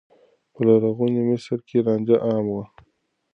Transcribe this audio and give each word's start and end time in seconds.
په 0.53 0.59
لرغوني 0.67 1.21
مصر 1.29 1.57
کې 1.67 1.77
رانجه 1.87 2.17
عام 2.27 2.45
و. 2.49 2.55